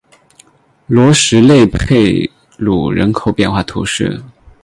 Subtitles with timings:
[0.87, 4.19] 罗什勒佩鲁人口变化图示